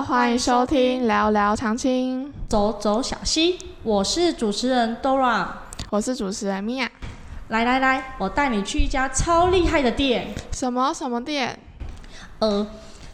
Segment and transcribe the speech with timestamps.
[0.00, 3.58] 好，欢迎收听聊聊长青，走走小溪。
[3.82, 5.46] 我是主持人 Dora，
[5.90, 6.88] 我是主持人 Mia。
[7.48, 10.34] 来来来，我带你去一家超厉害的店。
[10.52, 11.58] 什么什么店？
[12.38, 12.66] 呃，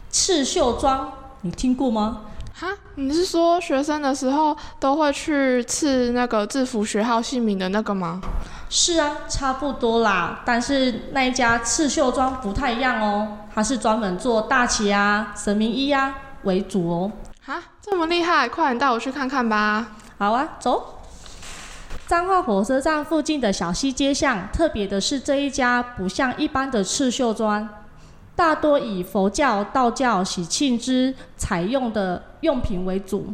[0.09, 1.11] 刺绣庄，
[1.41, 2.21] 你听过吗？
[2.53, 8.21] 哈，你是说学生的时候都会去刺那个制服学号姓名的那个吗？
[8.69, 10.41] 是啊，差不多啦。
[10.45, 16.15] 但是那一家刺绣庄不太一样哦，它是专门做大旗啊、神明衣啊
[16.47, 17.11] 为主哦。
[17.45, 19.95] 哈，这么厉害，快点带我去看看吧。
[20.17, 20.95] 好啊，走。
[22.07, 27.67] 彰化火车站附近的小溪街巷，特别的是这一家不像一般的刺绣庄。
[28.33, 33.33] 大多以佛教、道教喜庆之采用的用品为主，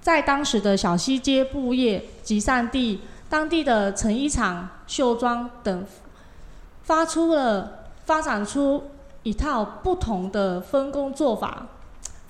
[0.00, 5.84] 在当时的小西街布业集散地，当地的成衣厂、绣庄等，
[6.84, 8.84] 发出了发展出
[9.22, 11.66] 一套不同的分工做法。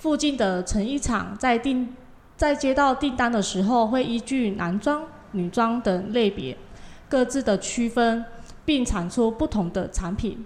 [0.03, 1.95] 附近的成衣厂在订
[2.37, 6.59] 在接到订单的时候，会依据男装、女装等类别，
[7.09, 8.25] 各自的区分，
[8.65, 10.45] 并产出不同的产品。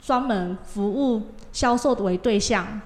[0.00, 2.80] 专门服务销售为对象。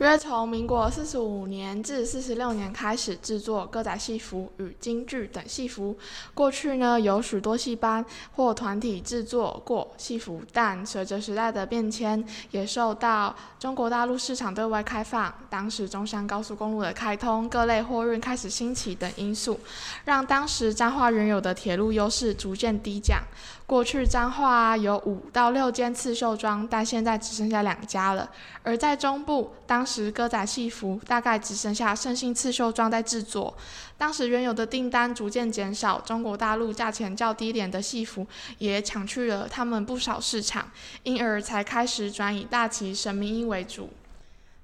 [0.00, 5.94] 约从民国四十五年至四十六年开始制作歌仔戏服与京剧等戏服。
[6.32, 8.02] 过去呢，有许多戏班
[8.34, 19.60] 或团体制作过戏服，但随着时代的变迁，也受到中国大陆市场对外开放、当时中山高速公路的开通、各类货运开始兴起等因素，
[20.06, 23.22] 让当时彰化原有的铁路优势逐渐低降。
[23.66, 28.28] 过去彰化有五到六间刺绣庄，但现在只剩下两家了。
[28.64, 33.56] 而在中部，当时歌仔戏服大概只剩下圣心刺绣庄在制作。
[33.98, 38.24] 当时原有的订单逐渐减少，中国大陆价钱较低廉的戏服
[38.58, 40.70] 也抢去了他们不少市场，
[41.02, 43.90] 因而才开始转以大旗神明衣为主。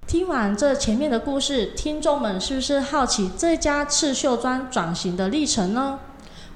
[0.07, 5.99] 听完这前面的故事，听众们是不是好奇这家刺绣庄转型的历程呢？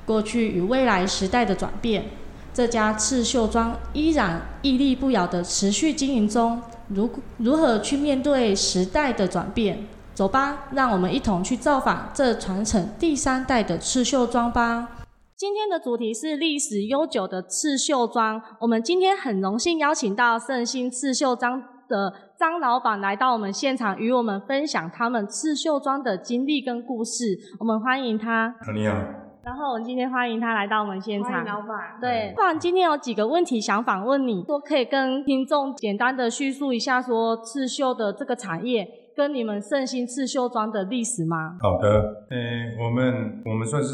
[0.05, 2.09] 过去与未来时代的转变。
[2.53, 6.61] 这家刺绣庄依然屹立不摇的持续经营中，
[6.93, 9.87] 如如何去面对时代的转变？
[10.13, 14.89] 走吧，让我们一同去造访这传承第三代的刺绣庄吧。
[15.37, 27.39] 今天的主题是历史悠久的刺绣庄，我们今天很荣幸邀请到圣心刺绣庄的张老板来到我们现场，与我们分享他们刺绣庄的经历跟故事。
[27.57, 28.53] 我们欢迎他。
[28.75, 29.30] 你好。
[29.43, 31.31] 然后我们今天欢迎他来到我们现场。
[31.31, 31.97] 欢迎老板。
[31.99, 38.87] 对，不然今天有几个问题想访问你，说可以跟听众简单的叙述一下，说刺绣的这个产业。
[39.13, 41.57] 跟你们盛兴刺绣庄的历史吗？
[41.59, 43.89] 好的，诶，我们我们算是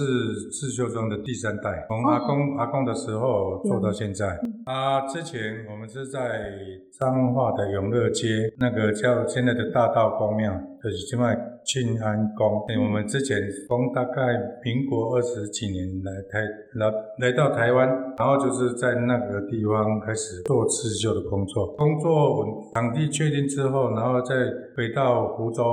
[0.52, 4.40] 刺绣庄的第三代，从阿公阿公的时候做到现在。
[4.66, 6.52] 啊，之前我们是在
[7.00, 10.54] 彰化的永乐街，那个叫现在的大道公庙，
[10.84, 11.36] 就是现在
[11.68, 12.66] 庆安宫。
[12.84, 14.22] 我们之前从大概
[14.64, 16.40] 民国二十几年来台
[16.76, 21.68] 来来到台湾，然后就是在那个地方开始做刺绣的工作。
[21.76, 24.36] 工作场地确定之后，然后再
[24.76, 24.98] 回到。
[24.98, 25.64] 到湖州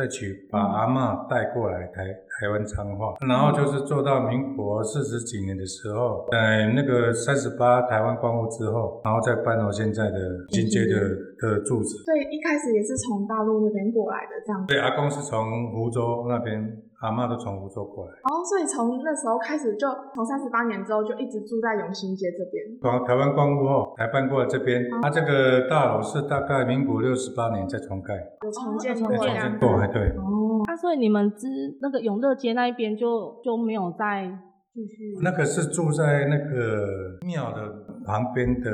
[0.00, 2.02] 再去把阿妈带过来台
[2.40, 10.16] 台湾彰化，然后就是做到民国四十几年的时候，在那个三十八台湾光复之后，然后再搬到现在的
[10.48, 10.96] 金街的
[11.36, 11.98] 的住址。
[12.08, 14.64] 所以一开始也是从大陆那边过来的这样。
[14.66, 16.80] 对，阿公是从湖州那边。
[17.00, 22.62] 阿妈都从福州过来，哦，所以从那时候开始，就从三十八年之后就一直住在永兴街这边。
[22.80, 24.84] 从台湾光复后才搬过来这边。
[25.00, 30.08] 他这个大楼是大概民国六十八年再重盖，有重建过，重建过，还对。
[30.10, 31.48] 哦，那所以你们之
[31.80, 34.30] 那个永乐街那一边就就没有再。
[34.72, 37.60] 继续，那个是住在那个庙的
[38.04, 38.70] 旁边的，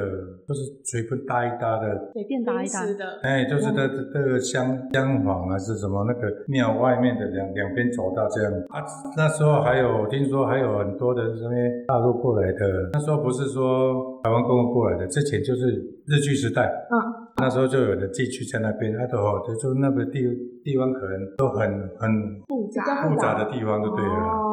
[0.47, 2.85] 就是随便搭一搭的，随便搭一搭。
[2.87, 8.53] 的，哎，就是在这个厢厢房还是什么那个庙外面的两两边走道这样。
[8.69, 8.83] 啊，
[9.17, 15.71] 那时候还有听说还有很多的这些大陆过来的，那时候不是说台湾公路过来的，之前就是
[16.07, 17.27] 日据时代，嗯。
[17.39, 20.23] 那时候就有的地区在那边，他都好，就说那个地
[20.65, 21.69] 地方可能都很
[21.99, 22.11] 很
[22.49, 23.07] 复杂。
[23.07, 24.46] 复杂的地方就对了。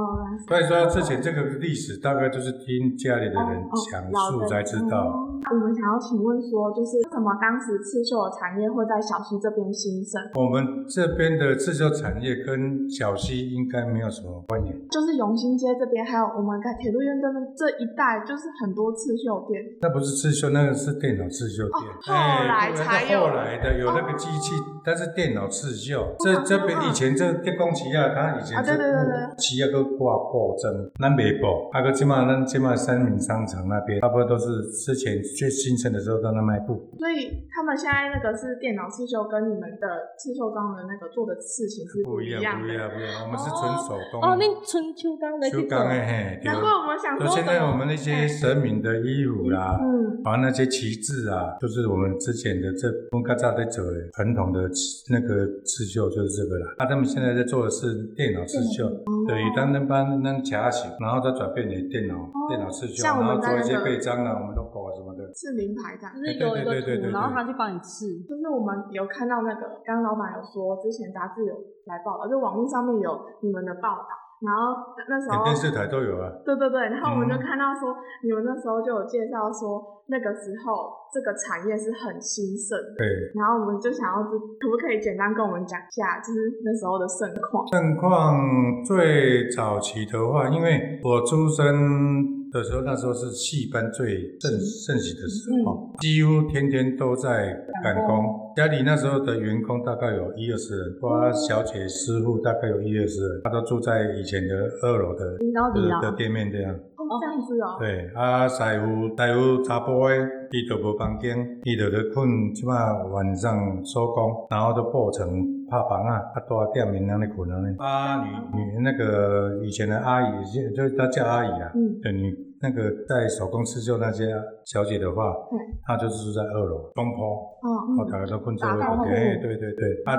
[0.48, 5.30] 所以说之前这个历史大概就是听家里的人讲述才知道。
[5.52, 10.22] 我们想要请问说，就是为什么当时刺绣产业会在小溪这边兴盛？
[10.36, 14.74] 我们这边的刺绣产业跟小溪应该没有什么关联。
[14.90, 19.62] 就是永兴街这边，还有我们在铁路院这边这一带，就是很多刺绣店。
[19.82, 21.92] 那不是刺绣，那个是电脑刺绣店。
[22.04, 22.14] 后
[22.48, 23.20] 来才有。
[23.20, 24.52] 后来的有那个机器
[24.84, 36.90] 但是电脑刺绣，这这边以前这电工旗啊，它以前是啊对对对对布旗啊，都挂布针，咱没布，啊个起码咱起码三民商场那边，差不多都是之前最新生的时候在那卖布。
[36.98, 39.88] 所以他们现在那个是电脑刺绣，跟你们的
[40.18, 42.68] 刺绣庄的那个做的事情是不一样，的。
[42.68, 43.24] 不一样，不一样。
[43.26, 44.22] 我们是纯手工。
[44.22, 54.70] 哦，恁春秋刚的去做就刚，哎嘿，对难怪我们想说就现在我们那些神明的衣服啦，嗯，还有那些旗帜啊，就是我们之前的这我们刚才在走的传统的
[55.10, 56.74] 那个刺绣，就是这个啦。
[56.78, 58.88] 啊，他们现在在做的是电脑刺绣，
[59.28, 62.16] 对，当那帮那卡型，然后再转变成电脑
[62.50, 65.28] 电脑视觉，像我然后做一些们在那个背章啊，我们 logo 啊什么的。
[65.34, 66.24] 是名牌这样就。
[66.24, 68.20] 是有一个图，对对对对对然后他去帮你刺。
[68.24, 71.54] 就是我们有看到那个，刚刚老板有说，之前杂志有
[71.86, 73.10] 来报道，就网络上面有
[73.42, 74.12] 你们的报道，
[74.44, 74.76] 然后
[75.08, 76.28] 那时候电视台都有啊。
[76.44, 83.08] 对对对，然后我们就嗯看到说，你们那时候就有介绍说，那个时候这个产业是很兴盛的，对，
[83.40, 87.66] 然后我们就想要知，可不可以简单跟我们讲一下，就是那时候的盛况？
[87.72, 98.24] 盛况最早期的话，因为我出生的时候，那时候是戏班最盛盛行的时候，几乎天天都在赶工。
[98.56, 104.54] 家里那时候的员工大概有一二十人，包括小姐、师傅大概有一二十人，他都住在以前的
[104.84, 105.38] 二楼的
[105.74, 106.74] 的的店面这样。
[106.74, 110.18] 哦，这样子哦，对，啊，师傅师傅查甫诶，
[110.52, 117.76] 伊就无房间，伊就咧困，即马晚上收工，然后就布成拍房啊，啊，住店面那里困安尼。
[117.80, 118.30] 啊，女。
[118.62, 122.32] 女那个以前的阿姨，就就是她叫阿姨啊，嗯，对，女
[122.62, 124.36] 那个在手工刺绣那些
[124.66, 127.68] 小姐的话嗯，她就是住在二楼东坡，哦，
[127.98, 130.16] 我大家都困这位打地铺对对对对，啊，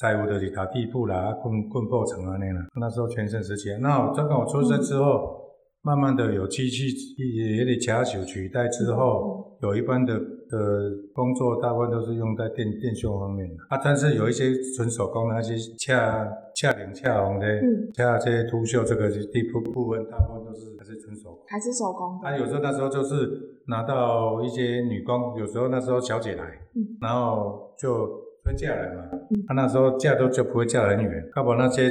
[0.00, 2.64] 师傅就是打地铺啦，啊，困困破成安尼啦。
[2.80, 5.42] 那时候全盛时期啊，那我这个我出生之后。
[5.86, 6.86] 慢慢的有机器
[7.18, 10.18] 也也得假手取代之后，有一般的
[10.48, 21.38] 的工作大部分都是用在电电绣方面啊，但是有一些纯手工的那些恰恰领恰红的嗯，恰这些凸绣这个地部部分，大部分都是还是纯手工。
[21.46, 26.44] 还是手工他，啊，有时候那时候就是拿到一些女工，有时候那时候小姐来，
[26.74, 28.06] 嗯然后就
[28.44, 29.04] 会嫁人嘛。
[29.48, 31.90] 她、那时候嫁都就不会嫁很远，要把那些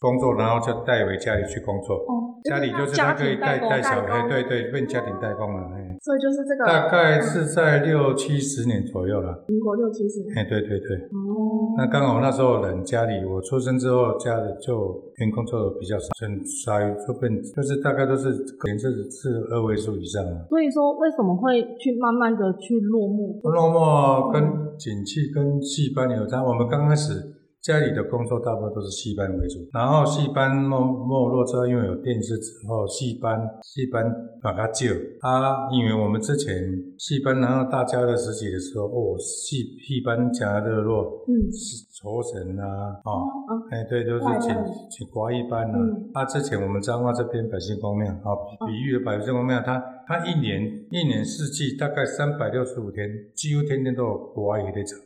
[0.00, 1.96] 工作，然后就带回家里去工作。
[1.96, 5.68] 哦，家里就是家她可以带带小孩，对对，变家庭代工了。
[6.00, 9.44] 哎，所以就是这个大概是在六七十年左右了。
[9.48, 10.96] 民国六七十年，哎，对对对。
[10.96, 20.46] 哦，那刚好那时候人家里，我出生之后家里就员工做的比较少，很少就变就是大概都是可能是是二位数以上了。
[20.48, 23.38] 所以说为什么会去慢慢的去落幕？
[23.44, 24.42] 落幕跟
[24.78, 26.42] 景气跟戏班有差。
[26.42, 27.12] 我们刚开始
[27.62, 34.10] 家里的工作大部分都是戏班为主，然后戏班没没落之后，因为有电视之后，戏班戏班
[34.40, 34.86] 把它救
[35.20, 36.56] 啊，因为我们之前
[36.96, 41.52] 戏班然后大家的时期的时候，哦，戏戏班加热络，嗯，
[41.92, 43.12] 酬神啊，哦。
[43.12, 44.54] 哦，哎，对，都是请
[44.90, 46.24] 请国艺班呐、嗯啊。
[46.24, 48.32] 之前我们彰化这边百姓公庙，啊，
[48.66, 54.98] 比喻的百姓公庙，它它一年一年四季大概三百六十五天，几乎天天都有国艺在场。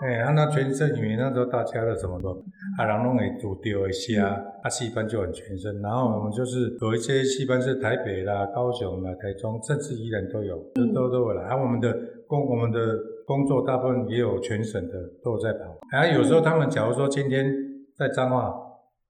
[0.00, 2.30] 啊，真的哦，哎，啊，那全身因为那时候大家的什么都，
[2.78, 5.80] 啊，人拢会有丢一些啊，啊，戏班就很全身。
[5.80, 11.44] 然后我们就是有一些戏班是台北啦、高雄啦、台中，甚至宜兰都有，都都都有来。
[11.44, 15.78] 啊，我们的工我们的工作大部分也有全省的都有在跑。
[15.92, 17.52] 啊，有时候他们假如说今天
[17.96, 18.54] 在彰化，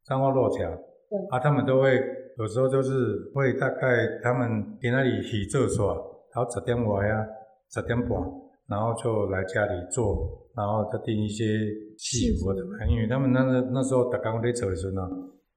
[0.04, 0.68] 彰化落桥，
[1.30, 2.00] 啊，他们都会
[2.38, 5.94] 有时候就是会大概他们在那里起做耍，
[6.34, 7.24] 然后十点外啊，
[7.70, 8.10] 十点半，
[8.70, 11.44] 然后就来家里做，然后他订一些
[11.98, 15.02] 戏服的，因为他们那个那时候打工在做的时候呢，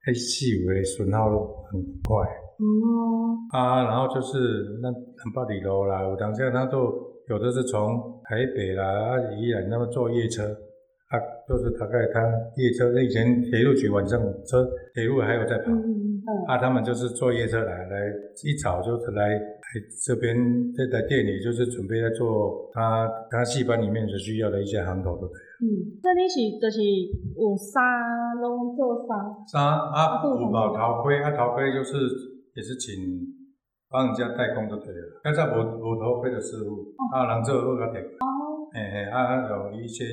[0.04, 1.30] 那戏服的损耗
[1.70, 2.26] 很快。
[2.58, 6.92] 哦，啊，然后就是那很八里楼啦，有当下他都
[7.28, 10.44] 有的是从台北啦、啊宜兰那么坐夜车。
[11.10, 11.14] 啊，
[11.46, 12.20] 就是大概他
[12.56, 15.70] 夜车，以前铁路局晚上车铁路还有在跑，
[16.46, 18.12] 啊，他们就是坐夜车来，来
[18.44, 19.38] 一早就是来来
[20.04, 20.36] 这边
[20.72, 25.26] 这台店里，就是准备在做他他戏班里面所需要的一些行头的
[25.62, 26.82] 嗯，这你是就是
[27.36, 27.82] 有衫
[28.42, 31.96] 拢做衫，衫啊，啊有毛头盔啊，头盔就是
[32.54, 32.94] 也是请
[33.88, 35.20] 帮人家代工就对了。
[35.22, 40.04] 刚才无无头盔的师傅，啊，人做好哦，嘿嘿，啊，有一些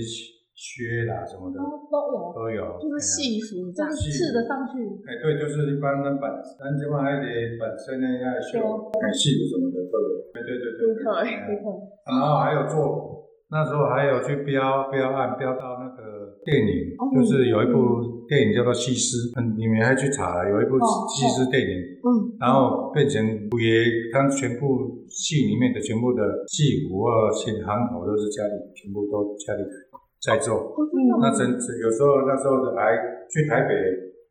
[0.61, 1.57] 靴啦什么的。
[1.57, 4.13] 哦都有，都有，就是戏服这样，就是。
[4.13, 4.77] 刺的上去，
[5.09, 6.29] 哎，对，就是一般的本，
[6.61, 8.61] 咱即摆迄个本身的那个绣，
[9.01, 10.07] 哎，戏服什么的都有。
[10.31, 10.93] 对对对对。
[11.01, 17.09] 对哎没错，然后还有做，那时候还有去标标案，标到那个电影，哦。
[17.11, 21.73] 就是有一部电影叫做《西施》，嗯，你们还去查了，有一部哦西施电影，
[22.05, 23.19] 嗯，然后变成
[23.59, 23.67] 也，
[24.13, 29.63] 它全部戏里面的全部的戏服啊、戏行头都是家里全部都家里。
[29.63, 29.90] 的。
[30.21, 30.77] 在做。
[31.19, 32.93] 那真有时候那时候还
[33.27, 33.73] 去台北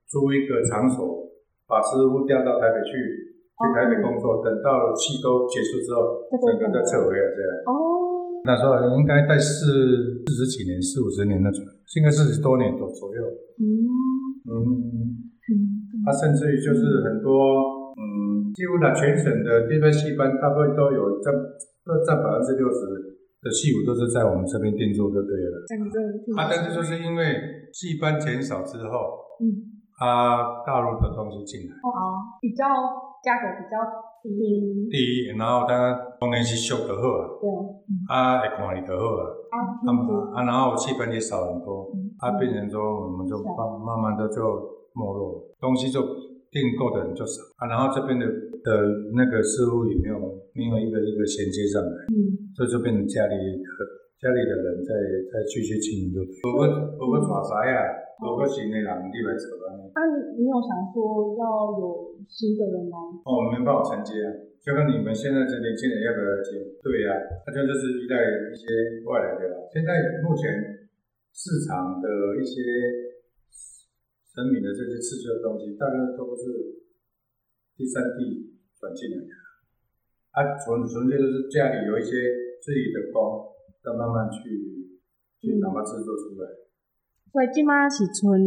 [0.09, 1.27] 租一个场所，
[1.67, 4.43] 把师傅调到台北去，去台北工作。
[4.43, 7.51] 等到戏都结束之后，整个再撤回来这样。
[7.67, 7.75] 哦，
[8.47, 11.63] 那时候应该在四四十几年、四五十年那种，
[11.99, 13.21] 应该四十多年左左右。
[13.59, 13.67] 嗯，
[14.51, 14.59] 嗯，
[16.07, 21.35] 他、甚至于就是很多，嗯，几乎呢全省的这边戏班，大部分都有占
[21.85, 22.79] 都占百分之六十
[23.43, 25.65] 的戏舞都是在我们这边定做就对了。
[26.37, 27.41] 啊，但是就是因为
[27.73, 32.65] 戏班减少之后，嗯，啊，大陆的东西进来，哦，比较
[33.23, 33.77] 价格比较
[34.23, 37.49] 低，第第一，然后当然当然是修得好啊，对，
[38.09, 39.05] 啊，会看你就好
[39.49, 39.57] 啊，啊，
[39.89, 44.43] 啊啊，然后戏班也少很多，啊，变成说我们就慢慢慢的就
[44.93, 46.01] 没落，东西就
[46.51, 48.69] 订购的人就少啊，然后这边的的
[49.15, 50.19] 那个师傅也没有
[50.53, 53.71] 没有一个一个衔接上来，嗯，所以就变成家里的
[54.19, 54.91] 家里的人在
[55.31, 56.65] 在继续经营就对，无个
[56.99, 57.81] 无个带师啊，
[58.27, 59.57] 无个新的人你来做。
[59.95, 61.45] 啊，你你有想说要
[61.79, 62.97] 有新的人来？
[63.25, 64.29] 哦，我们没办法承接啊，
[64.59, 66.59] 就跟你们现在这年轻人要不要接？
[66.83, 67.15] 对呀、
[67.47, 68.19] 他就就是依赖
[68.51, 68.67] 一些
[69.07, 69.57] 外来的啦。
[69.73, 69.91] 现在
[70.27, 70.51] 目前
[71.33, 72.61] 市场的一些
[74.41, 76.81] 神明的这些刺绣的东西，大概都是
[77.77, 79.33] 第三地转进来的。
[80.33, 82.09] 啊，纯纯粹就是家里有一些
[82.65, 83.53] 自己的工，
[83.85, 84.41] 再慢慢去
[85.45, 86.49] 去把它制作出来。
[87.29, 88.41] 所以即马是纯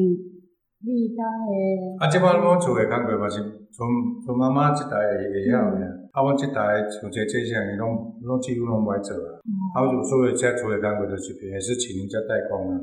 [0.81, 3.38] 你甲迄啊，即摆我厝的工课嘛是
[3.69, 3.85] 从
[4.25, 5.77] 从妈妈即代会会晓尔，
[6.09, 9.38] 啊，阮即代像这这些伊拢拢几乎拢不爱做啊。
[9.77, 12.81] 啊，我就所以这厝的工课就是也是请人家代工啊。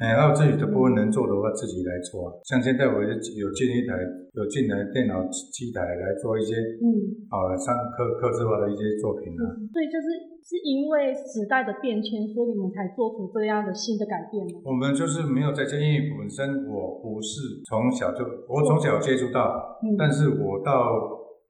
[0.00, 2.32] 哎，然后自己的部分能做的话，自己来做啊。
[2.44, 3.96] 像现在我有有进一台
[4.34, 6.86] 有进来电脑机台来做一些嗯，
[7.30, 9.44] 啊上课课制化的一些作品啊。
[9.72, 10.06] 所以就是
[10.46, 14.62] 是因为时代的变迁，所以你们才做出这样的新的改变吗？
[14.64, 19.96] 我们就是没有在这，因为本身我不是从小就我从小接触到，嗯。
[19.98, 20.96] 但是我到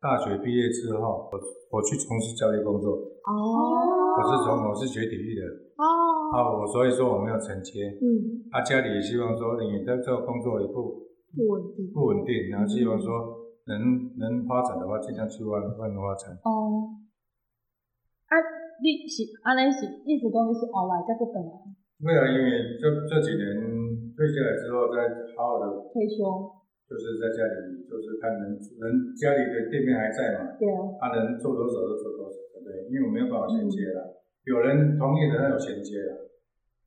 [0.01, 1.35] 大学毕业之后，我
[1.73, 3.35] 我去从事教育工作，哦，
[4.17, 5.43] 我是从我是学体育的。
[5.77, 5.85] 哦，
[6.33, 13.11] 啊，我所以说我没有承接，嗯，啊，家里也希望说你的这个工作也不不稳定，不稳定，然后希望说
[13.67, 16.33] 能能发展的话，尽量去外外面发展。
[16.43, 16.97] 哦，
[18.27, 18.35] 啊，
[18.83, 21.53] 你是安尼是意思讲你是后来才去转来？
[21.97, 23.47] 对啊，因为这这几年
[24.17, 26.25] 退下来之后，再好好的退休？
[26.87, 30.71] 就是在家里，就是看能能家里的店面还在嘛，对。
[30.71, 32.87] 啊，他能做多少就做多少，对不对？
[32.93, 36.31] 因为我没有办法衔接了，有人同意的那有衔接了，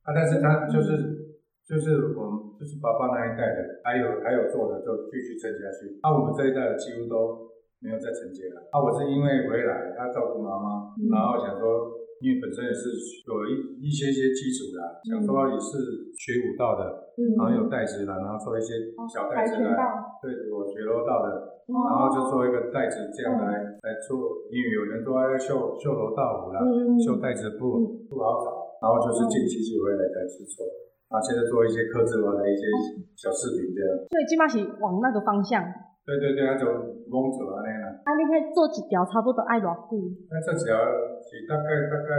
[0.02, 1.36] 啊，但是他就是
[1.68, 11.12] 就是我们就是爸爸那一代的，还有还有做的就继续撑下去，啊，我们这一代的几乎都没有再承接了，啊，我是因为回来他照顾妈妈，嗯。
[11.12, 12.88] 然后想说，因为本身也是
[13.28, 17.36] 有一一些些基础的，想说也是学武道的，嗯。
[17.36, 19.60] 然后有带子啦，然后做一些小带子来。
[19.60, 19.84] 跆拳道，
[20.24, 24.18] 对，我学柔道的，然后就做一个袋子这样来来做，
[24.50, 27.78] 因为有人都要绣绣楼大舞啦，嗯绣带子布
[28.10, 30.66] 不好找，然后就是进机器回来才去做，
[31.08, 32.66] 然后现在做一些刻字化的一些
[33.14, 33.90] 小饰品这样。
[34.10, 35.62] 所以即马是往那个方向。
[36.00, 36.66] 对对对，那种
[37.06, 39.94] 蒙走安尼啦，啊，你看做一条差不多爱偌久？
[40.32, 40.74] 那这只要
[41.22, 42.10] 是大概大概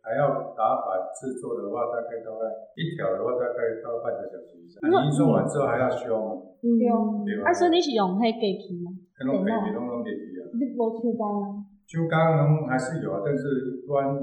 [0.00, 2.40] 还要打板制作的话，大概大概
[2.78, 4.80] 一条的话大概到半个小时以上。
[4.80, 6.78] 你做完之后还要修吗，嗯，
[7.26, 7.50] 对吧？
[7.50, 8.93] 啊，所以你是用迄机器吗？
[9.20, 10.48] 那种可以弄弄给皮啊。
[10.54, 11.62] 你无手工啊？
[11.86, 13.44] 修钢能还是有啊，但是
[13.76, 14.16] 一般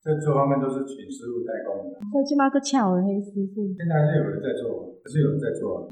[0.00, 2.00] 在这方面都是请师傅代工的。
[2.10, 3.68] 所以即马个巧的迄师傅。
[3.76, 5.86] 现在还是有人在做，还是有人在做啊。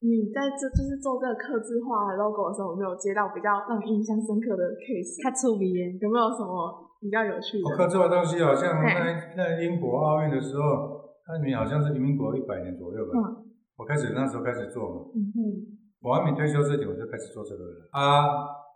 [0.00, 5.20] 你在这就是做这个刻字化的 logo 的时候，有没有接到比较让你印象深刻的 case？
[5.22, 5.98] 较趣味的。
[6.00, 7.68] 有没有什么比较有趣的？
[7.68, 9.06] 我刻这个东西好像嘿那
[9.36, 13.12] 那英国奥运的时候，那你好像是民国一百年左右吧。
[13.14, 13.44] 嗯
[13.78, 18.24] 我开始那时候开始做嘛，嗯，我还没退休之前我就开始做这个了啊。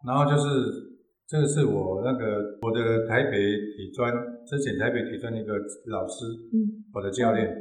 [0.06, 0.48] 然后就是
[1.26, 3.36] 这个是我那个我的台北
[3.76, 4.12] 体专
[4.46, 5.54] 之前台北体专的一个
[5.86, 7.54] 老师，嗯我的教练，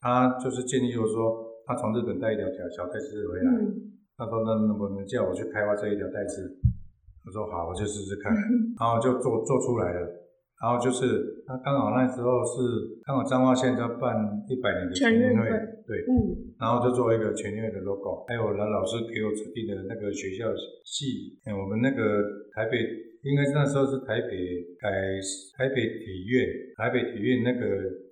[0.00, 3.50] 他就是建议我说，他从日本带一条小小带子回来。
[3.60, 6.46] 嗯他说：“那能不能叫我去开发这一条带子。”
[7.26, 8.32] 我说：“好，我就试试看。
[8.78, 10.06] ”然后就做做出来了。
[10.62, 14.14] 然后就是他刚好那时候是刚好彰化县在办
[14.46, 15.50] 一百年的全运会，
[15.86, 20.48] 对，嗯，然后就做一个全运会的 logo，还有老老师给我指定的那个学校
[20.84, 22.22] 系，嗯我们那个
[22.54, 22.78] 台北
[23.22, 24.32] 应该是那时候是台北
[24.80, 24.88] 改
[25.56, 27.60] 台北体院，台北体院那个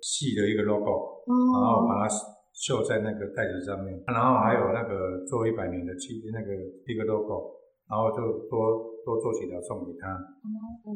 [0.01, 2.13] 系的一个 logo，然后哦，把它
[2.53, 6.53] 绣在那个袋子上面，然后还有那个做一百年的期那个
[6.85, 7.57] 一个 logo，
[7.89, 10.13] 然后就多多做几条送给他，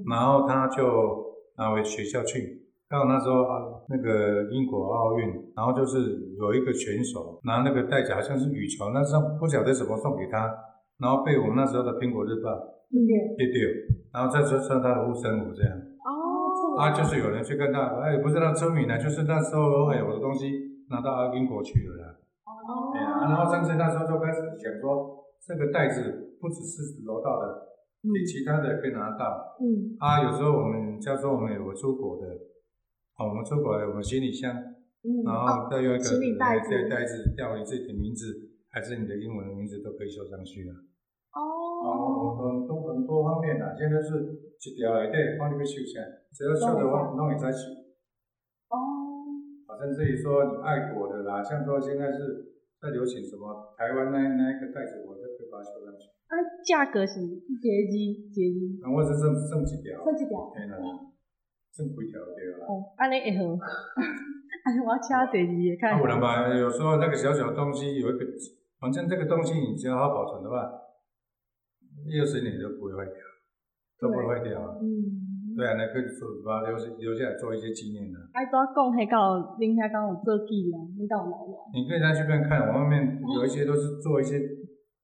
[0.10, 1.26] 然后他就
[1.58, 6.00] 拿回学校去，刚好那时候啊，那个英国奥运，然后就是
[6.40, 10.48] 有一个选手拿那个袋子，好像是羽球，那上不晓得怎么送给他，
[10.98, 12.50] 然后被我们那时候的苹果日报
[12.88, 12.96] 嗯，
[13.36, 13.60] 跌掉，
[14.14, 15.76] 然后再说算他的护身符这样。
[15.76, 20.48] 哦，啊，就是有人去跟他，哎，不是他村民呢，就是那时候，哎，我的东西
[20.90, 22.16] 拿到英国去了啦。
[22.48, 27.68] 哦哎呀，然后甚至那时候就开始想说，这个袋子不只是楼道的，
[28.00, 29.60] 你其他的也可以拿到。
[29.60, 32.24] 嗯啊，有时候我们假如说我们有出国的，
[33.18, 34.54] 啊，我们出国了，我们行李箱，
[35.02, 36.70] 嗯，然后再用一个行李袋子。
[36.70, 40.78] 对袋子吊你自己的名字，还是你的英文名字都可以绣上去啊。
[41.34, 41.42] 哦，
[41.82, 44.38] 哦，很多很多方面啦，现在是
[44.70, 45.98] 一条内底看你要绣啥，
[46.30, 47.74] 只要绣的话，弄会在起。
[48.70, 48.78] 哦，
[49.66, 56.06] 啊，甚至于说你爱国的啦，像说现在是在流行什么台湾那那一个袋子，我都可以把它绣上去。
[56.30, 57.98] 啊，价格是节字
[58.30, 60.54] 节字，然后我是剩剩几条，剩一条。
[60.54, 60.78] 天哪，
[61.78, 62.66] 剩几条就对了啦。
[62.66, 63.54] 哦，安尼会好。
[64.66, 66.00] 安尼我请节字的啊，看。
[66.02, 68.26] 有人把有时候那个小小东西有一个，
[68.82, 70.66] 反正这个东西你只要好保存的话，
[72.10, 73.16] 一二十年都不会坏掉，
[74.02, 74.76] 都不会坏掉啊。
[74.82, 78.18] 嗯，对啊，那可以做把它留留下来做一些纪念的。
[78.34, 81.70] 爱怎讲迄到恁遐敢有做纪念，恁敢有留落？
[81.72, 84.42] 你可以再去看看，我外面有一些都是做一些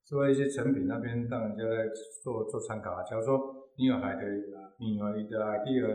[0.04, 1.88] 做一些成品，那边让人家在
[2.24, 3.04] 做做参考啊。
[3.04, 3.40] 假如说
[3.80, 4.22] 你有海的，
[4.80, 5.88] 你有你的 idea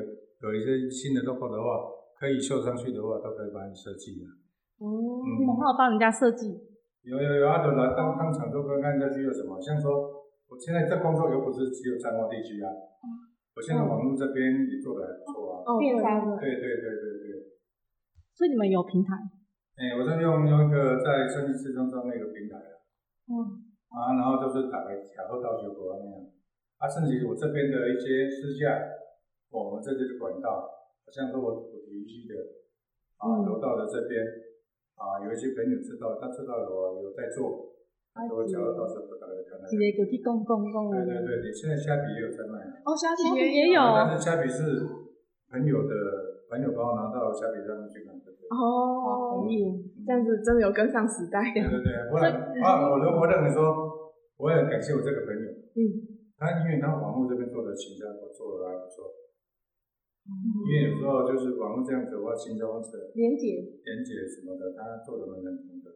[0.43, 1.83] 有一些新的 logo 的话，
[2.19, 4.27] 可以绣上去的话，都可以帮你设计啊。
[4.79, 4.87] 哦，
[5.27, 6.47] 你们还有帮人家设计？
[7.03, 9.91] 有有有啊，都来当当场就看看下去有什么，像说
[10.47, 12.71] 我现在这工作又不是只有彰化地区啊，
[13.57, 15.67] 我现在网络这边也做的还不错啊。
[15.67, 17.59] 哦，电商对对对对对对，
[18.35, 19.15] 所以你们有平台？
[19.79, 22.73] 哎、我是用用一个在设计师中中那个平台啊。
[23.31, 23.67] 嗯。
[23.89, 26.13] 啊，然后就是打开卡后到学国那样，
[26.77, 28.75] 啊，甚至我这边的一些私下，
[29.51, 30.69] 我们这边的管道，
[31.05, 32.35] 好像说我我体育系的，
[33.17, 34.21] 啊，嗯楼道的这边，
[34.95, 37.73] 啊，有一些朋友知道，他知道我有在做，
[38.13, 39.65] 他就会叫到时候打开看看。
[39.73, 44.85] 一个就去讲讲讲对对对，你现在虾皮也有在卖，哦，虾皮也也有但是虾皮是
[45.51, 45.95] 朋友的
[46.51, 48.49] 朋友帮我拿到虾皮上面去看，对不对？
[48.53, 49.81] 哦，朋友。
[50.07, 51.41] 这样子真的有跟上时代。
[51.53, 52.33] 对对对，不然
[52.65, 53.61] 啊，我认我认为说，
[54.37, 55.81] 我也很感谢我这个朋友，嗯，
[56.39, 59.38] 他因为他网络这边做的行销做的还不错，嗯
[60.29, 65.91] 因为有时候就是网络这样子的话，行销方式、连结连接什么的，他做的蛮认同的。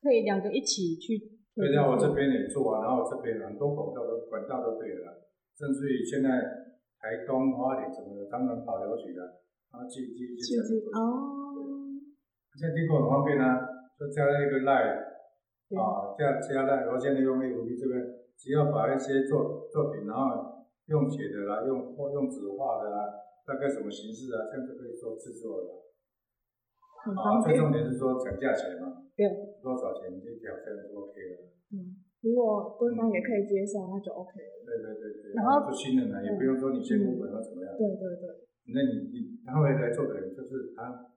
[0.00, 1.36] 可以两个一起去。
[1.54, 6.28] 对，然后我这边也做啊，然后我这边很多广告都管道都对了，甚至于现在
[7.00, 9.24] 台东花莲什么的，当然保留局啊，
[9.72, 10.96] 然后寄寄一些产品过去。
[10.96, 11.04] 哦，
[12.56, 13.60] 现在订购很方便啊，
[13.98, 15.04] 就加了一个 line
[15.68, 18.04] 对啊，加加 line，然后现在用 FB 这边，
[18.36, 22.96] 只要把一些作作品，然后用写的啦，用或用纸画的啦，
[23.46, 25.86] 大概什么形式啊，这样就可以做制作了。
[27.06, 27.54] 啊，很方便。
[27.54, 29.22] 最重点是说讲价钱嘛，对，
[29.62, 31.34] 多少钱你一条这样就 OK 了。
[31.70, 34.54] 嗯，如果对方也可以接受，那就 OK 了。
[34.66, 37.70] 对对对对，然后就信任了，也不用说你先付本或怎么样。
[37.78, 38.26] 对对对，
[38.74, 41.14] 那你你他会来做的人，就是他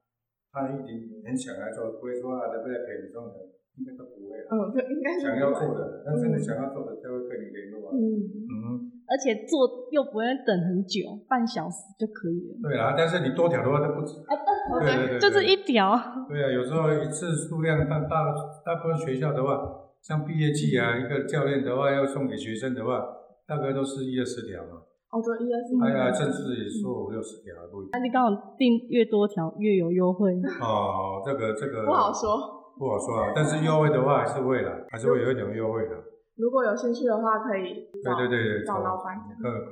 [0.53, 4.53] 他一定很想来做，不会说啊，能不能给你这种人，应该都不会啊。
[4.53, 7.97] 嗯，对应该是想要做的，那真的想要做的，就会跟你联络啊。
[7.97, 7.97] 嗯，
[8.45, 8.48] 嗯，
[9.09, 12.69] 而且做又不用等很久，半小时就可以了。
[12.69, 14.13] 对啊，但是你多条的话都不止。
[14.29, 14.31] 啊，
[14.79, 15.97] 对对对，就是一条。
[16.29, 18.29] 对啊，有时候一次数量大大
[18.63, 19.57] 大部分学校的话，
[20.01, 23.01] 像毕业季啊，一个教练的话要送给学生的话，
[23.47, 24.85] 大概都是一二十条嘛。
[25.09, 27.89] 哦，对，一二十，哎呀，甚至也说五六十条不一定。
[27.93, 30.31] 那你刚好订越多条越有优惠。
[30.61, 32.37] 哦，这个这个不好说。
[32.77, 33.33] 不好说啊。
[33.35, 35.95] 但是优惠的话还是会啦，还是会有一点优惠的。
[36.39, 39.19] 如果有兴趣的话，可以对找对对对，找老板，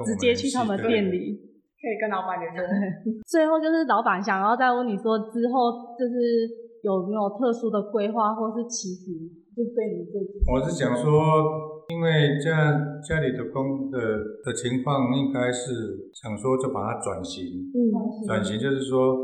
[0.06, 1.10] 直接去他们店。
[1.10, 1.48] 里。
[1.78, 2.66] 可以跟老板联络。
[3.30, 6.50] 最后就是老板想要再问你说，之后就是
[6.82, 9.14] 有没有特殊的规划或是期许，
[9.54, 10.42] 就对你自己。
[10.52, 12.74] 我是想说，因为家
[13.08, 14.00] 家里的工的
[14.44, 17.46] 的情况，应该是想说就把它转型。
[17.70, 19.16] 嗯转型就是说，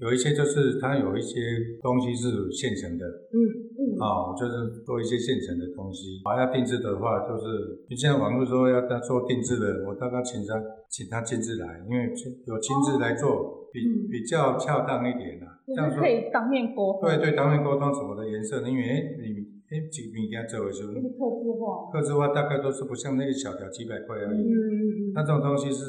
[0.00, 1.36] 有一些就是它有一些
[1.82, 3.36] 东西是现成的，嗯
[3.76, 6.20] 嗯，啊、就是做一些现成的东西。
[6.24, 10.56] 啊，要定制的话，就是你现在网络说要他做定制的，我大概请他
[10.88, 12.08] 请他亲自来，因为
[12.46, 15.60] 有亲自来做比、嗯比较恰当一点啦。
[15.66, 21.92] 这样说可，以当面沟通，对对，当面沟通什么的颜色，因为诶你诶几物件做的时候就，是克制化。
[21.92, 24.40] 个制化大概都是不像那个小条几百块而已。
[24.40, 24.80] 嗯嗯
[25.12, 25.84] 嗯，那这种东西是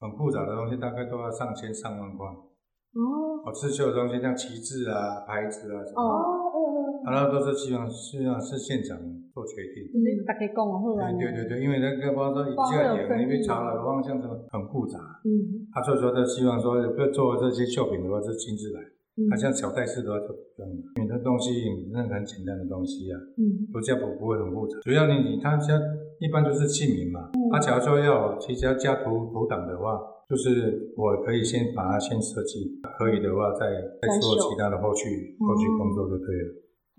[0.00, 2.26] 很复杂的东西，大概都要上千上万块。
[2.98, 6.02] 哦哦，刺绣的东西像旗帜啊、牌子啊什么的。
[6.02, 6.58] 哦，哦，
[7.06, 8.98] 啊，那都是希望希望是现场
[9.32, 9.86] 做决定。
[9.94, 11.12] 就是大家讲好啊。
[11.14, 14.98] 对对对，因为那个包括说一下点，因为查了方向是很复杂。
[15.24, 18.80] 嗯，他所以说他希望说，要做这些绣品的话，是亲自来。
[19.26, 21.50] 他像小袋式的话就不用，因为它东西
[21.90, 24.78] 那很简单的东西啊，嗯，不加不不会很复杂。
[24.86, 25.74] 主要你你他家
[26.20, 29.98] 一般都是器皿嘛，他假如说要其实要加图图档的话，
[30.30, 33.66] 就是我可以先把它先设计，可以的话再
[33.98, 36.48] 再做其他的后续后续工作就对了。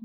[0.00, 0.04] 哦，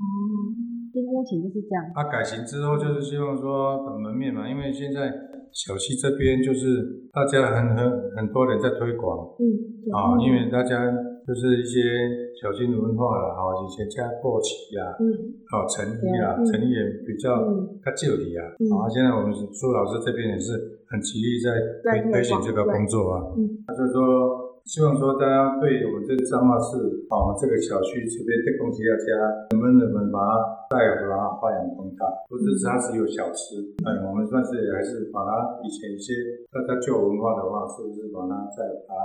[0.94, 1.84] 就目前就是这样。
[1.94, 5.12] 它改型之后就是希望说门面嘛，因为现在
[5.52, 9.44] 小溪这边就是大家很很很多人在推广，嗯，
[9.92, 10.80] 啊，因为大家。
[11.26, 15.10] 就是一些小型文化啦，哈，以前加过旗呀，嗯，
[15.50, 17.42] 好成衣啦，成衣也比较
[17.82, 18.46] 较旧的啊，
[18.78, 20.54] 啊，现在我们苏老师这边也是
[20.86, 21.50] 很极力在
[21.82, 23.42] 推推行这个工作啊，嗯，
[23.74, 26.78] 所以说希望说大家对我们这个彰化市
[27.10, 29.10] 啊这个小区这边的东西要加，
[29.50, 30.30] 能不能把它
[30.70, 36.14] 带回来发扬光大，不是它只有小吃，哎，我们算是还是把它以前一些
[36.54, 39.02] 大家旧文化的话，是不是把它再把它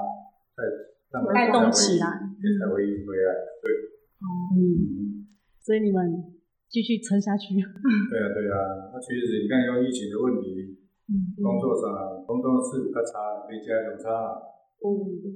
[0.53, 0.62] 再。
[1.34, 3.30] 带动起来，才会回来。
[3.60, 3.65] 对，
[4.24, 5.28] 嗯，
[5.60, 6.24] 所以你们
[6.71, 7.56] 继续撑下去。
[7.56, 8.56] 对啊，对啊。
[8.93, 10.80] 那其实你看，因为疫情的问题，
[11.12, 11.91] 嗯工作上，
[12.26, 14.47] 工作是较差，比家有差。
[14.82, 14.89] 嗯，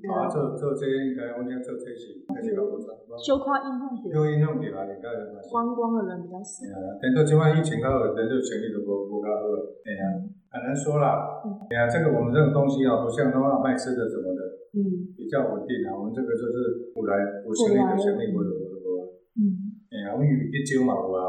[0.10, 2.98] 啊，做做这应该，我讲做这些，还是较不错。
[3.22, 4.10] 小看影响点。
[4.10, 5.38] 小影响点啊，应该是。
[5.52, 6.66] 观光的人比较少。
[6.74, 9.46] 啊，等到即摆疫情到了，人就生意都无无较好。
[9.86, 10.02] 哎呀，
[10.50, 11.44] 很难说啦。
[11.70, 14.42] 哎呀，这个我们这种东西啊，不像的话卖吃的什么的。
[14.76, 15.16] 嗯。
[15.16, 17.16] 比较稳定啊，我们这个就是不来
[17.48, 19.02] 不生意的生意无无无啊。
[19.40, 19.42] 嗯。
[19.90, 21.24] 哎呀，我们有一招嘛有啊。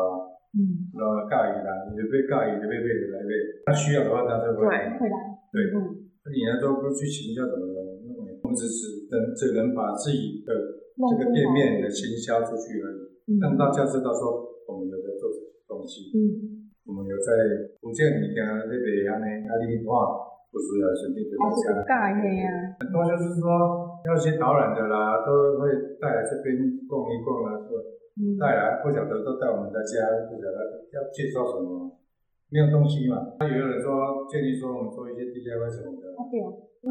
[0.58, 0.90] 嗯。
[0.92, 3.30] 那介意啦，你就别介意，就别别来买。
[3.64, 4.66] 他需要的话，他就会。
[4.66, 5.16] 对，会来。
[5.54, 5.56] 对。
[5.70, 6.10] 嗯。
[6.26, 10.50] 那你要都不去行销怎么的，那我们只是能只能把自己的
[11.06, 12.90] 这个店面的行销出去而
[13.30, 15.30] 已，让大家知道说我们有在做
[15.70, 16.10] 东西。
[16.18, 16.66] 嗯。
[16.86, 17.34] 我们有在
[17.82, 20.34] 福建物件那边安尼，啊你话。
[20.56, 21.84] 不是要身体的东西啊，
[22.80, 23.44] 很多就是说
[24.08, 25.68] 要些导览的啦，都会
[26.00, 26.56] 带来这边
[26.88, 27.76] 逛一逛啊，说？
[28.40, 31.92] 带来不晓得都带我们在家，不晓得要介绍什么，
[32.48, 33.36] 没有东西嘛。
[33.36, 36.40] 那有人说建议说我们做一些 DIY 什么的，对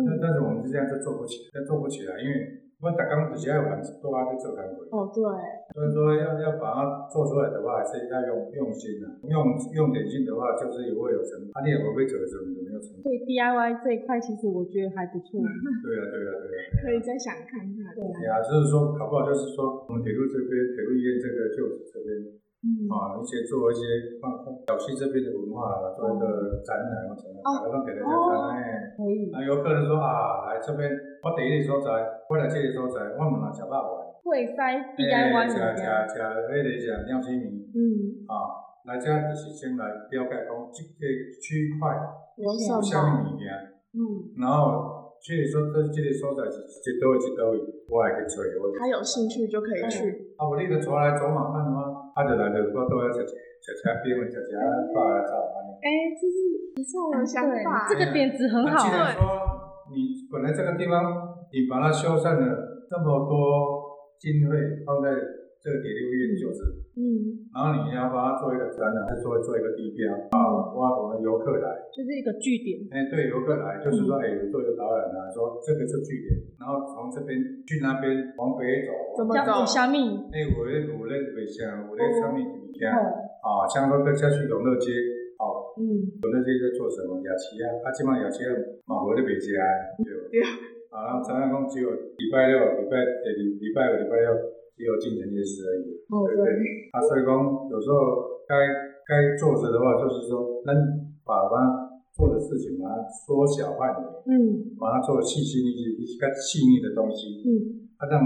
[0.06, 2.62] 但但是我们就这样就做不起，做不起来，因为。
[2.86, 4.86] 我打工之前有人多啊在做工课。
[4.94, 5.26] 哦，对。
[5.74, 9.10] 所以说要要把它做出来的话，还是要用用心的。
[9.26, 11.50] 用用点心的话，就是也会有成本。
[11.58, 13.10] 啊，你也不会折成，有没有成本？
[13.10, 15.42] 对 DIY 这一块，其实我觉得还不错。
[15.82, 16.62] 对啊，对啊，对啊。
[16.86, 17.90] 可以再想看看。
[17.98, 22.38] 对啊，就是说，搞不好就是说，我们铁路这边，铁路医院这个就这边。
[22.90, 23.82] 啊，一些做一些
[24.22, 24.32] 放
[24.66, 28.94] 小溪这边的文化，做一个展览或怎么，打个算给人家看诶。
[28.98, 29.30] 可以。
[29.30, 30.90] 啊，有客人说啊，来这边，
[31.22, 31.90] 我第一个所在，
[32.30, 34.06] 我来这个所在，我们来吃饱饭。
[34.26, 34.58] 会塞
[34.98, 35.58] DIY 物件。
[35.78, 37.70] 吃吃吃，迄个是鸟鸡米。
[37.78, 38.26] 嗯。
[38.26, 38.34] 啊，
[38.90, 41.06] 来这就是先来了解讲这个
[41.38, 41.94] 区块
[42.38, 43.46] 有什么物件。
[43.94, 44.34] 嗯。
[44.42, 48.42] 然后，这个所这这个所在是一多一多位，我来去找。
[48.78, 50.34] 他有兴趣就可以去。
[50.38, 51.95] 啊，无你就出来走马看吗？
[52.16, 55.68] 他的来就我都要吃吃吃吃边吃吃饭来早饭。
[55.84, 58.80] 哎，这是不错的想法，这个点子很好。
[58.80, 59.22] 既然说
[59.92, 61.04] 你本来这个地方
[61.52, 63.36] 你把它修缮了这么多
[64.18, 64.56] 经费
[64.88, 65.12] 放在
[65.60, 70.40] 这个铁路医院就是，嗯，然后你要把它做一个展览，再做做一个地标啊，
[70.72, 72.88] 哇，我们游客来，就是一个据点。
[72.88, 77.36] 哎，对，游客来就是说，哎，做一个导览啊，说这个是据点，然后从这边
[77.68, 78.96] 去那边往北走。
[79.20, 79.68] 怎么走？
[79.68, 80.24] 虾米？
[80.32, 82.88] 哎，我咧我咧北乡，有咧虾米物件？
[82.88, 84.96] 啊，像那个下去永乐街，
[85.36, 85.84] 哦，嗯，
[86.24, 87.20] 永乐街在做什么？
[87.28, 88.56] 雅琪啊，啊，即码雅琪啊，
[88.88, 89.52] 嘛无咧卖食
[90.00, 90.40] 对。
[90.40, 90.42] 对。
[90.96, 94.32] 啊，然后咱讲只有礼拜六、礼拜诶，礼礼拜五、礼拜六
[94.76, 96.06] 只有进城夜市而已。
[96.12, 96.38] 哦，对。
[96.92, 97.32] 啊，所以讲
[97.72, 98.56] 有时候该
[99.08, 100.76] 该做着的话，就是说，能
[101.26, 108.22] 把它做的事情把它缩小范围，嗯，把它做细心一些、一些较细腻的东西，嗯，啊，让。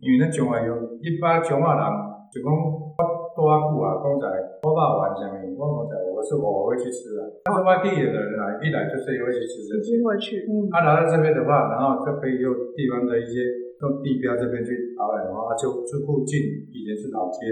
[0.00, 1.84] 因为咱中华有一般中华人
[2.32, 2.96] 就讲我
[3.36, 4.32] 多啊久啊，讲在
[4.64, 7.28] 我爸玩什么，我讲在我是我会去吃啊。
[7.44, 10.00] 但是外地的人来一来就是会去吃这些。
[10.00, 10.48] 会去。
[10.48, 10.72] 嗯。
[10.72, 13.44] 他来到这边的话，然后就可以有地方的一些
[13.80, 16.38] 用地标这边去导览的话，就就附近
[16.70, 17.48] 以前是老街，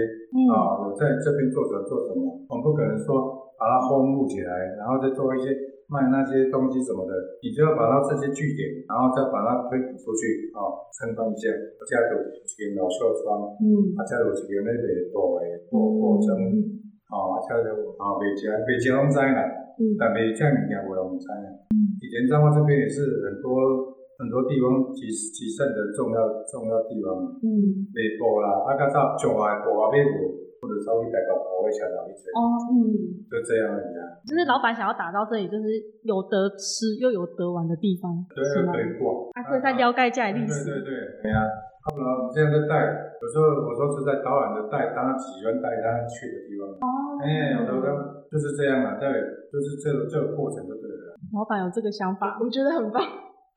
[0.53, 5.51] 啊，有在这边做什么做什么，我们不可能说把它荒芜起来，然后再做一些。
[5.89, 10.61] 卖那些东西什么的，你就要把它这些据点，然后再把它推广出去，啊，
[10.93, 11.49] 参观一下。
[11.89, 16.29] 加入一间老校窗，嗯，啊，加入一间那个大的大过程，
[17.09, 19.41] 哦，啊，加入啊，卖家卖家拢知啦，
[19.81, 21.57] 嗯，但卖这物件无人知啦。
[21.73, 23.49] 嗯，以前彰化这边也是很多
[24.19, 30.45] 很多地方集集散的重要重要地方，嗯，北部啦，啊，较早上海部啊，买布。
[30.59, 32.75] 或者稍微带到口味调到一些，哦，嗯，
[33.31, 34.19] 就这样而已啊。
[34.27, 35.71] 就是老板想要打造这里，就是
[36.03, 38.83] 有得吃又有得玩的地方，对，是吗可？
[38.83, 39.31] 以逛。
[39.39, 40.67] 还可以在了解家的历对史。
[40.67, 40.91] 对对，
[41.23, 41.47] 对啊。
[41.47, 42.75] 要不然我们这样在带，
[43.23, 46.67] 有时候我说是在导览的带，他喜欢带他去的地方。
[46.83, 47.87] 哦，哎，有的人
[48.27, 49.07] 就是这样啊，对，
[49.47, 51.15] 就是这个这个过程就对了。
[51.31, 52.99] 老板有这个想法，我觉得很棒。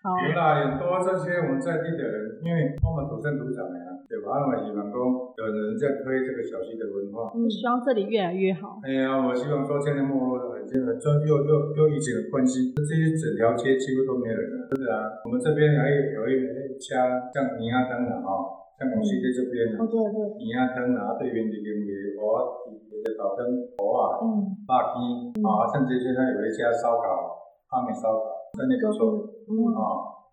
[0.02, 4.34] 好，有啦，很多这些我们在地的人，因为我们土生土长的呀，对吧？
[4.42, 7.30] 我们希望讲有人在推这个小溪的文化。
[7.30, 8.82] 就希望这里越来越好。
[8.82, 14.66] 哎呀，我希望说现在没落的很，现在这又又又疫情的关系，这些整条街几乎都没人了。
[14.74, 23.46] 真的啊，我们这边还有有一一家像银鸭汤的哈，像广西街这边哦，的对对，银鸭汤啊，对面的营业蚵仔的早灯
[23.78, 27.38] 蚵仔、嗯，大鸡啊，甚至现在有一家烧烤，
[27.70, 29.30] 阿美烧烤，真的不错。
[29.48, 29.80] 嗯，啊，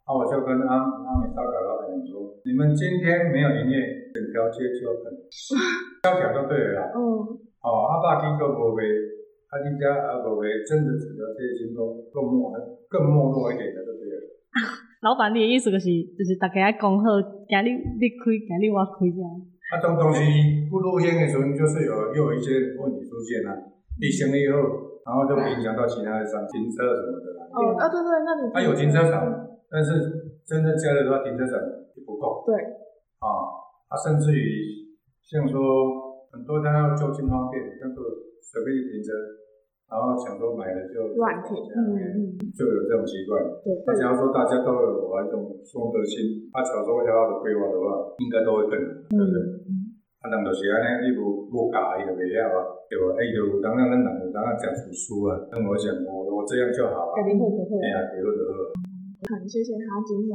[0.05, 6.91] 那我就跟阿阿美烧烤老板娘说，你们今天没有营业，整条街就很萧条就对了啦。
[6.95, 6.99] 嗯，
[7.61, 8.83] 哦，阿爸听个无卖，
[9.49, 12.53] 阿，你家阿无卖，真的整条街已经都更没
[12.89, 14.25] 更没落一点的，对不对了？
[15.05, 17.05] 老板你的意思就是，就是大家讲好，
[17.47, 17.69] 今日
[18.01, 19.29] 你开，今日我开这样。
[19.69, 20.19] 啊，当当时
[20.71, 23.61] 不路线的时候，就是有又有一些问题出现了啊，
[24.01, 24.57] 疫情以后，
[25.05, 27.28] 然后就影响到其他的商停车什么的啦。
[27.51, 29.25] 哦，啊，对对，那你它有停车场，
[29.69, 29.91] 但是
[30.45, 31.57] 真正加的话，停车场
[31.95, 32.43] 就不够。
[32.45, 32.55] 对，
[33.19, 33.27] 啊，
[33.89, 34.43] 啊，甚至于
[35.23, 35.57] 像说
[36.31, 38.01] 很多他要就近方便，像说
[38.41, 39.13] 随便一停车，
[39.89, 43.41] 然后想说买了就乱停，嗯嗯，就有这种习惯。
[43.65, 49.37] 对，那假如说大家都有我一种松德心，啊，假如说要好的规划的话，应该都会更好，对不对？
[50.19, 52.59] 啊，人就是安尼，你无无教伊就袂晓啊，
[52.91, 53.15] 对吧？
[53.23, 57.77] 伊就有当然咱人有当然讲读书啊，那我想我我这样就好啊，家己好就好。
[57.77, 58.73] 哎呀，对好就好。
[59.29, 60.33] 很谢谢他今天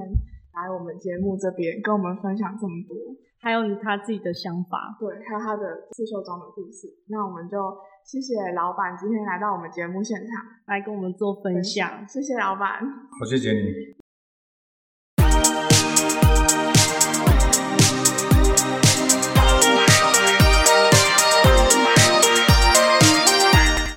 [0.55, 2.95] 来我们节目这边跟我们分享这么多，
[3.43, 4.95] 还有他自己的想法。
[5.01, 6.87] 对，还有他的刺绣中的故事。
[7.09, 7.59] 那我们就
[8.05, 12.07] 谢谢老板今天来到我们节目现场来跟我们做分享。
[12.07, 12.79] 谢谢老板。
[13.19, 14.04] 好，谢谢你。